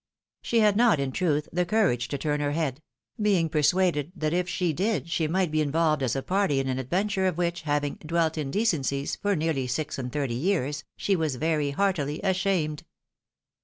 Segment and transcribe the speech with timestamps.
[0.41, 2.81] She had not, in truth, the courage to turn her head;
[3.21, 6.79] being persuaded that if she did, she might be involved as a party in an
[6.79, 11.35] adventure of which, having" dwelt im decencies" for nearly sis and thirty years, she was
[11.35, 12.81] very heartily ashamed.